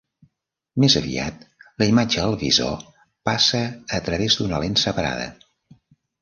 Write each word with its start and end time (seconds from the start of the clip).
Més 0.83 0.93
aviat, 1.01 1.43
la 1.83 1.87
imatge 1.91 2.23
al 2.23 2.33
visor 2.45 2.79
passa 3.31 3.61
a 3.99 4.01
través 4.09 4.39
d'una 4.41 4.63
lent 4.65 4.81
separada. 4.87 5.29